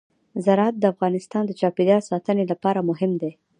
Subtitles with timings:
[0.45, 3.31] زراعت د افغانستان د چاپیریال ساتنې لپاره مهم دي.